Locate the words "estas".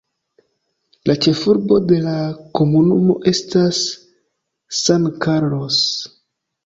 3.35-3.83